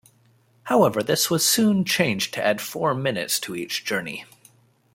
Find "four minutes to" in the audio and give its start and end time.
2.59-3.55